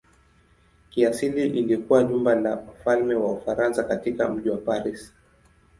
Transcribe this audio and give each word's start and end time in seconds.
Kiasili 0.89 1.47
ilikuwa 1.59 2.03
jumba 2.03 2.35
la 2.35 2.49
wafalme 2.55 3.15
wa 3.15 3.31
Ufaransa 3.33 3.83
katika 3.83 4.29
mji 4.29 4.49
wa 4.49 4.57
Paris. 4.57 5.13